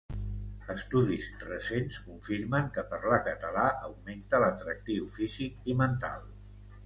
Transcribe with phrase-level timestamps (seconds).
[0.75, 6.27] Estudis recents confirmen que parlar català augmenta l'atractiu físic i mental.